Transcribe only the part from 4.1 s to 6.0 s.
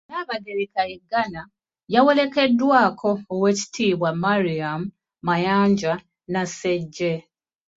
Mariam Mayanja